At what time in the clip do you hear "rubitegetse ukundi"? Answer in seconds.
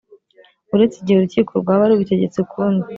1.91-2.87